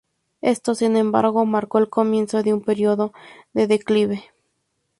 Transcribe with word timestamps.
Esto, 0.41 0.73
sin 0.73 0.97
embargo, 0.97 1.45
marcó 1.45 1.77
el 1.77 1.87
comienzo 1.91 2.41
de 2.41 2.55
un 2.55 2.63
período 2.63 3.13
de 3.53 3.67
declive. 3.67 4.31